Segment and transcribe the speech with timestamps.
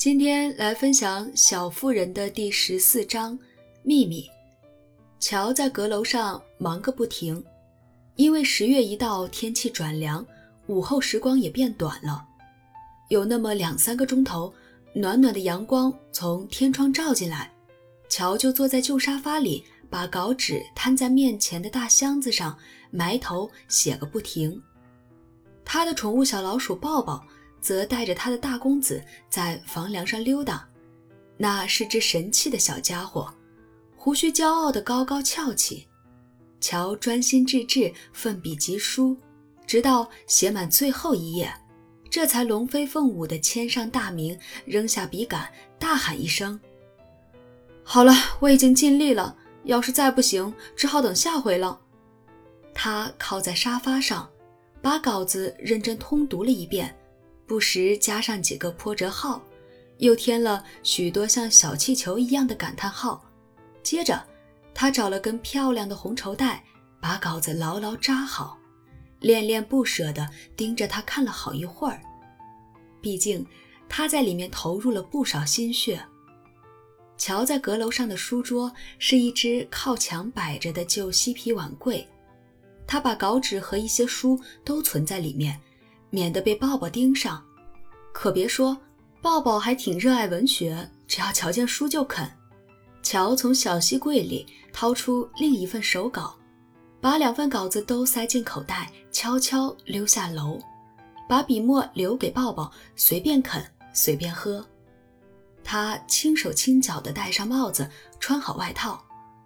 [0.00, 3.38] 今天来分享《小妇人》的第十四章
[3.82, 4.22] 《秘密》。
[5.18, 7.44] 乔在阁楼上忙个不停，
[8.16, 10.26] 因为十月一到，天气转凉，
[10.68, 12.24] 午后时光也变短了。
[13.10, 14.50] 有那么两三个钟头，
[14.94, 17.52] 暖暖的阳光从天窗照进来，
[18.08, 22.56] 乔就坐在旧沙发里，把稿纸摊在面前的大箱子上，
[22.90, 24.62] 埋头写个不停。
[25.62, 27.22] 他的宠物小老鼠抱抱。
[27.60, 30.66] 则带着他的大公子在房梁上溜达，
[31.36, 33.32] 那是只神气的小家伙，
[33.96, 35.86] 胡须骄傲的高高翘起。
[36.60, 39.16] 乔专心致志，奋笔疾书，
[39.66, 41.50] 直到写满最后一页，
[42.10, 46.60] 这才龙飞凤舞地签上大名，扔下笔杆，大喊一声
[47.82, 49.36] ：“好了，我已经尽力了。
[49.64, 51.80] 要是再不行，只好等下回了。”
[52.74, 54.28] 他靠在沙发上，
[54.82, 56.94] 把稿子认真通读了一遍。
[57.50, 59.42] 不时加上几个破折号，
[59.98, 63.28] 又添了许多像小气球一样的感叹号。
[63.82, 64.24] 接着，
[64.72, 66.62] 他找了根漂亮的红绸带，
[67.00, 68.56] 把稿子牢牢扎好，
[69.18, 72.00] 恋恋不舍地盯着它看了好一会儿。
[73.00, 73.44] 毕竟
[73.88, 76.00] 他在里面投入了不少心血。
[77.18, 82.06] 瞧，在阁楼上的书桌是一只靠墙摆着的旧漆皮碗柜，
[82.86, 85.60] 他把稿纸和一些书都存在里面。
[86.10, 87.42] 免得被抱抱盯上，
[88.12, 88.76] 可别说，
[89.22, 92.30] 抱抱还挺热爱文学，只要瞧见书就啃。
[93.02, 96.36] 乔从小西柜里掏出另一份手稿，
[97.00, 100.60] 把两份稿子都塞进口袋，悄悄溜下楼，
[101.28, 104.64] 把笔墨留给抱抱，随便啃，随便喝。
[105.62, 107.88] 他轻手轻脚地戴上帽子，
[108.18, 109.02] 穿好外套，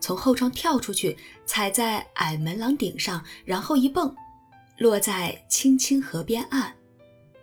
[0.00, 4.14] 从后窗跳出去，踩在矮门廊顶上，然后一蹦。
[4.78, 6.72] 落在青青河边岸，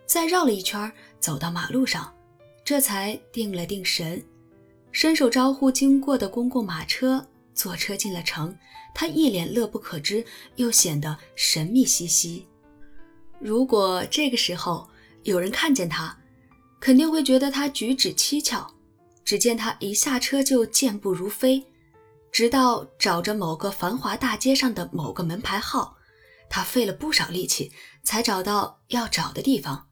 [0.06, 2.12] 再绕了一圈，走到马路上，
[2.64, 4.24] 这才定了定神，
[4.90, 8.56] 伸手招呼经过的公共马车，坐车进了城。
[8.94, 10.24] 他一脸乐不可支，
[10.54, 12.46] 又显得神秘兮兮。
[13.38, 14.88] 如果这个时候
[15.24, 16.16] 有人看见他，
[16.80, 18.66] 肯定会觉得他举止蹊跷。
[19.22, 21.62] 只见他一下车就健步如飞，
[22.30, 25.95] 直到找着某个繁华大街上的某个门牌号。
[26.48, 29.86] 他费了不少力气才找到要找的地方，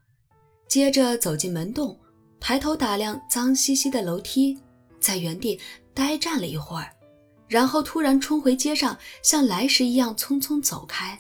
[0.69, 1.99] 接着走进门洞，
[2.41, 4.59] 抬头打量脏兮兮的楼梯，
[5.01, 5.61] 在原地
[5.93, 6.91] 呆站了一会儿，
[7.49, 11.19] 然后突然冲回街上，像来时一样匆匆走开。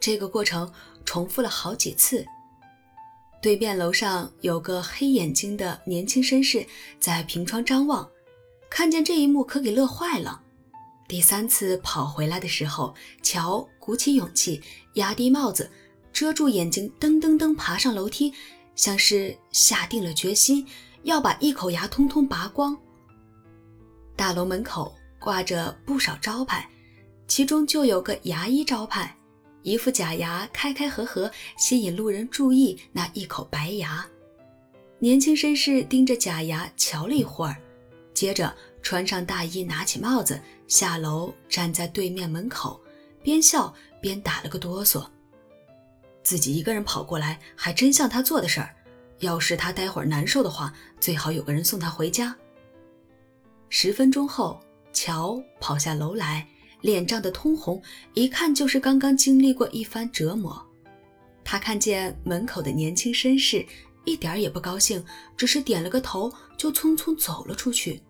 [0.00, 0.72] 这个过程
[1.04, 2.24] 重复了好几次。
[3.40, 6.66] 对面楼上有个黑眼睛的年轻绅士
[6.98, 8.08] 在凭窗张望，
[8.68, 10.42] 看见这一幕可给乐坏了。
[11.08, 14.60] 第三次跑回来的时候，乔鼓起勇气，
[14.94, 15.70] 压低帽子，
[16.12, 18.30] 遮住眼睛，噔噔噔爬上楼梯，
[18.76, 20.66] 像是下定了决心
[21.04, 22.76] 要把一口牙通通拔光。
[24.14, 26.68] 大楼门口挂着不少招牌，
[27.26, 29.16] 其中就有个牙医招牌，
[29.62, 34.06] 一副假牙开开合合，吸引路人注意那一口白牙。
[34.98, 37.56] 年轻绅士盯着假牙瞧了一会儿，
[38.12, 38.54] 接着
[38.88, 40.40] 穿上大衣，拿起帽子。
[40.66, 42.80] 下楼，站在对面门口，
[43.22, 45.06] 边笑边打了个哆嗦。
[46.22, 48.74] 自己一个人跑过来，还真像他做的事儿。
[49.18, 52.34] 要是他待会儿难受的话，最好有个人送他回家。
[53.68, 54.58] 十分钟后，
[54.90, 56.48] 乔跑下楼来，
[56.80, 57.82] 脸涨得通红，
[58.14, 60.66] 一看就是刚刚经历过一番折磨。
[61.44, 63.66] 他看见门口的年轻绅士，
[64.06, 65.04] 一点也不高兴，
[65.36, 68.00] 只是点了个头，就匆匆走了出去。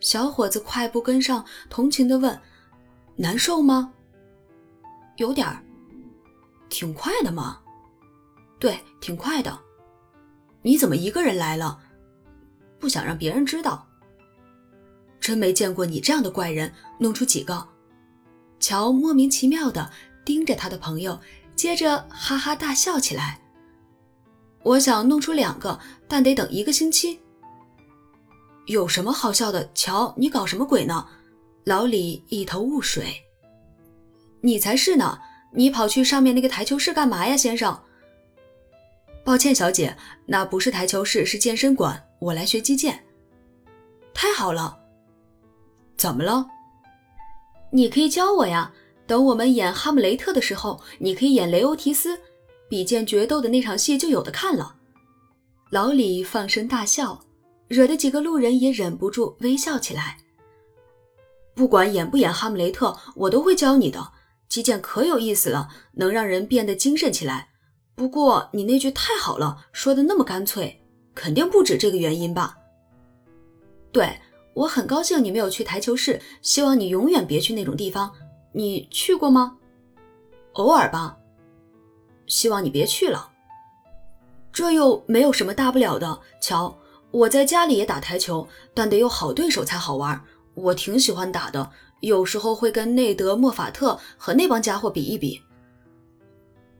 [0.00, 2.38] 小伙子快步跟上，同情地问
[3.16, 3.92] ：“难受吗
[5.16, 5.62] ？”“有点儿。
[6.68, 7.58] ”“挺快的嘛。
[8.60, 9.58] ”“对，挺快的。
[10.62, 11.80] ”“你怎么一个人来了
[12.78, 13.86] ？”“不想让别人知道。
[15.18, 17.68] ”“真没见过你这样的怪人，弄出几个？”
[18.60, 19.90] 乔莫名其妙地
[20.24, 21.20] 盯着他的朋友，
[21.54, 23.40] 接着哈哈大笑起来。
[24.62, 27.20] “我想弄出两个，但得等一个星期。”
[28.66, 29.68] 有什么好笑的？
[29.74, 31.06] 瞧，你搞什么鬼呢？
[31.64, 33.22] 老李一头雾水。
[34.40, 35.18] 你才是呢！
[35.52, 37.80] 你跑去上面那个台球室干嘛呀，先生？
[39.24, 39.96] 抱歉，小姐，
[40.26, 42.00] 那不是台球室，是健身馆。
[42.18, 43.04] 我来学击剑。
[44.12, 44.78] 太好了。
[45.96, 46.46] 怎么了？
[47.70, 48.72] 你可以教我呀。
[49.06, 52.18] 等我们演《哈姆雷特》的时候，你可以演雷欧提斯，
[52.68, 54.74] 比剑决斗的那场戏就有的看了。
[55.70, 57.20] 老李放声大笑。
[57.68, 60.18] 惹得几个路人也忍不住微笑起来。
[61.54, 64.12] 不管演不演哈姆雷特，我都会教你的。
[64.48, 67.48] 击剑可有意思了，能让人变得精神起来。
[67.94, 70.80] 不过你那句太好了，说的那么干脆，
[71.14, 72.56] 肯定不止这个原因吧？
[73.90, 74.20] 对，
[74.54, 78.12] 我很高兴你没有去台球室，希望你永远别去那种地方。
[78.52, 79.56] 你去过吗？
[80.52, 81.16] 偶尔吧。
[82.26, 83.30] 希望你别去了。
[84.52, 86.20] 这又没有什么大不了的。
[86.40, 86.76] 瞧，
[87.10, 90.20] 我在家里也打台球，但得有好对手才好玩。
[90.54, 91.70] 我挺喜欢打的，
[92.00, 95.40] 有时候会跟内德·莫法特和那帮家伙比一比。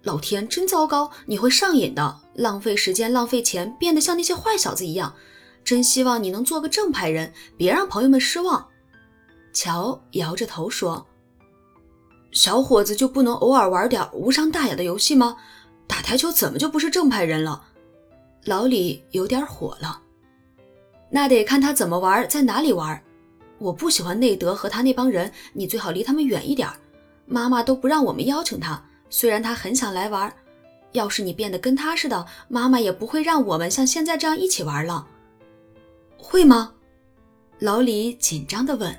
[0.02, 1.10] 老天，真糟糕！
[1.26, 5.14] 你会上瘾的，浪费时间，浪费钱，变得像那些坏小子一样。
[5.64, 8.68] 真希望你能做个正派人，别让朋友们失望。
[9.52, 11.04] 乔摇着头说
[12.30, 15.36] ：“小伙子就不能偶尔玩点无伤大雅的游戏吗？
[15.88, 17.64] 打台球怎么就不是正派人了？”
[18.46, 20.02] 老李有点火了。
[21.10, 23.02] 那得看他怎么玩，在哪里玩。
[23.58, 26.68] 我不喜欢内德和他那帮人，你最好离他们远一点。
[27.24, 28.82] 妈妈都不让我们邀请他。
[29.08, 30.32] 虽然他很想来玩，
[30.92, 35.06] 要是你变得跟他似的，妈妈也不会让我们像现在这样一起玩了，
[36.18, 36.72] 会吗？
[37.60, 38.94] 老李紧张地问。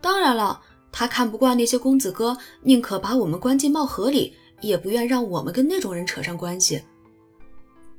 [0.00, 0.60] 当然了，
[0.92, 6.82] 他看不惯那些公子哥，宁可把我们关进帽盒里，也不愿让我们跟那种人扯上关系。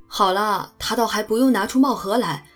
[0.06, 2.46] 好了，他倒还不用拿出帽盒来。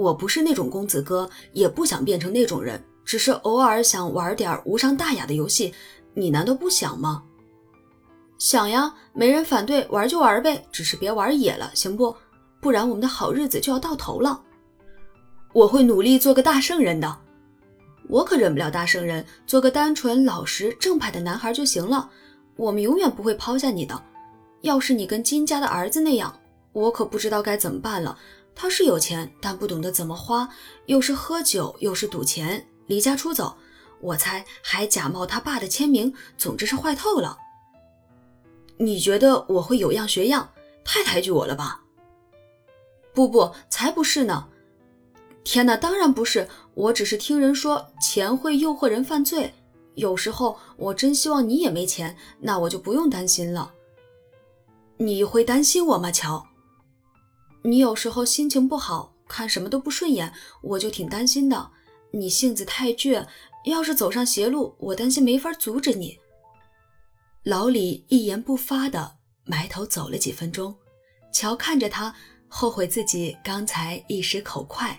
[0.00, 5.74] 我不是那种公子哥，也不想变成那种人，只是偶尔想玩点无伤大雅的游戏。
[6.14, 7.22] 你难道不想吗？
[8.38, 12.16] 想呀，没人反对，玩就玩呗，只是别玩野了，行不？
[12.62, 14.40] 不然我们的好日子就要到头了。
[15.52, 17.18] 我会努力做个大圣人的，
[18.08, 22.08] 我可忍不了大圣人，做个单纯、老实、正派的男孩就行了。
[22.56, 24.02] 我们永远不会抛下你的。
[24.62, 26.34] 要是你跟金家的儿子那样，
[26.72, 28.18] 我可不知道该怎么办了。
[28.54, 30.48] 他是有钱，但不懂得怎么花，
[30.86, 33.56] 又是喝酒，又是赌钱，离家出走。
[34.00, 37.38] 我猜还假冒他爸的签名，总之是坏透了。
[38.78, 40.50] 你觉得我会有样学样？
[40.84, 41.82] 太抬举我了吧？
[43.12, 44.48] 不不，才不是呢！
[45.44, 46.48] 天哪，当然不是。
[46.74, 49.52] 我只是听人说钱会诱惑人犯罪。
[49.96, 53.74] 有时候我真希望你也没钱，那我就不用担心了。
[54.96, 56.46] 你会担心我吗，乔？
[57.62, 61.70] 你有时候心情不好，看什么都不顺眼，我就挺担心的。
[62.12, 63.26] 你性子太倔，
[63.66, 66.18] 要是走上邪路，我担心没法阻止你。
[67.44, 70.74] 老李一言不发地埋头走了几分钟，
[71.32, 72.14] 乔看着他，
[72.48, 74.98] 后悔自己刚才一时口快。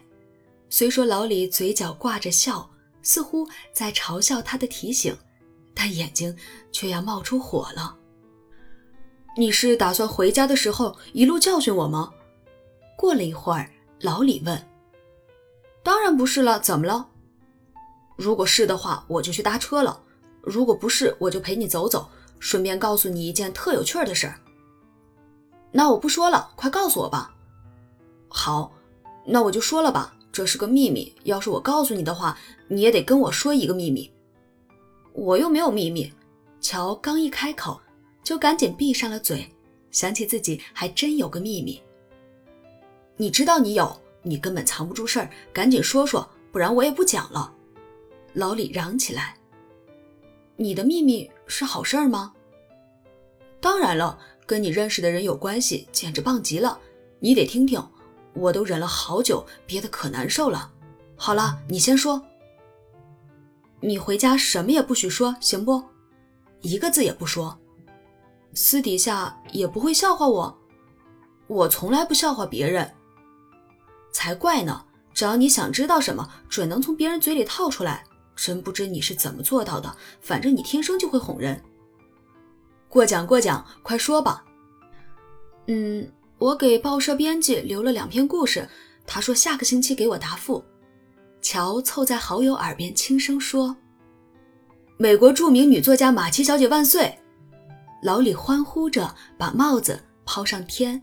[0.69, 2.69] 虽说老李嘴角挂着笑，
[3.01, 5.15] 似乎在嘲笑他的提醒，
[5.73, 6.35] 但眼睛
[6.71, 7.97] 却要冒出火了。
[9.37, 12.11] 你是打算回家的时候一路教训我吗？
[13.01, 13.67] 过了一会儿，
[14.01, 14.63] 老李问
[15.81, 17.07] ：“当然不是了，怎么了？
[18.15, 19.99] 如果是的话，我就去搭车了；
[20.43, 22.07] 如果不是，我就陪你走走。”
[22.37, 24.39] 顺便告诉你一件特有趣的事儿。
[25.71, 27.33] 那我不说了，快告诉我吧。
[28.27, 28.71] 好，
[29.25, 31.11] 那我就说了吧，这是个秘密。
[31.23, 32.37] 要是我告诉你的话，
[32.67, 34.11] 你也得跟我说一个秘密。
[35.13, 36.13] 我又没有秘密。
[36.59, 37.81] 乔刚一开口，
[38.23, 39.51] 就赶紧闭上了嘴，
[39.89, 41.81] 想起自己还真有个秘密。
[43.21, 47.53] 你知道你有，你根本藏不住事儿，赶紧说说，不然我也不讲了。
[48.33, 49.37] 老李嚷起来。
[50.55, 52.33] 你的秘密是好事儿吗？
[53.59, 56.79] 当然了，跟你认识的人有关系，简直棒极了。
[57.19, 57.79] 你得听听，
[58.33, 60.73] 我都忍了好久，憋得可难受了。
[61.15, 62.19] 好了，你先说。
[63.81, 65.83] 你回家什么也不许说，行不？
[66.61, 67.55] 一个字也不说。
[68.55, 70.59] 私底下也不会笑话我。
[71.45, 72.91] 我从来不笑话别人。
[74.11, 74.83] 才怪呢！
[75.13, 78.03] 只要你想知道什么，准能从别人嘴里套出来。
[78.35, 81.61] 真不知你是怎么做到的，反正你天生就会哄人。
[82.89, 84.43] 过奖过奖，快说吧。
[85.67, 88.67] 嗯，我给报社编辑留了两篇故事，
[89.05, 90.63] 他说下个星期给我答复。
[91.41, 93.75] 乔凑在好友耳边轻声说
[94.97, 97.15] ：“美国著名女作家马奇小姐万岁！”
[98.01, 100.99] 老李欢呼着把帽子抛上天，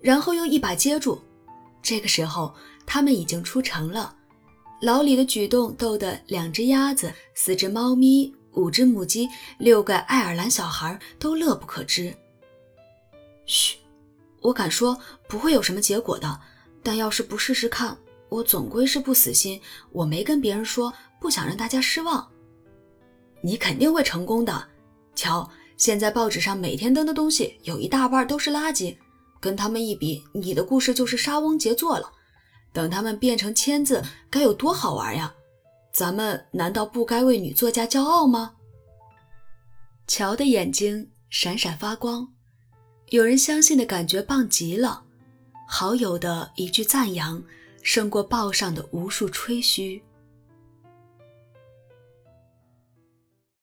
[0.00, 1.22] 然后又一把接住。
[1.82, 2.54] 这个时候，
[2.86, 4.14] 他们已经出城了。
[4.80, 12.14] 老李的举动逗得两只鸭子、四只猫咪、五只母鸡、六个爱尔兰小孩都乐不可支。
[13.46, 13.76] 嘘，
[14.40, 14.98] 我敢说
[15.28, 16.40] 不会有什么结果的，
[16.82, 17.96] 但要是不试试看，
[18.28, 19.60] 我总归是不死心。
[19.90, 22.28] 我没跟别人说，不想让大家失望。
[23.40, 24.68] 你肯定会成功的。
[25.14, 28.96] 瞧，现在报纸上每天登的东西有一大半都是垃圾，
[29.42, 32.12] 跟他们一比，你的故事就是沙翁杰作了。
[32.72, 35.34] 等他们变成签字，该有多好玩呀！
[35.92, 38.52] 咱们难道不该为女作家骄傲吗？
[40.06, 42.28] 乔的眼睛闪闪发光，
[43.08, 45.02] 有人相信的感觉棒极了。
[45.68, 47.42] 好友的一句赞扬，
[47.82, 50.02] 胜过报上的无数吹嘘。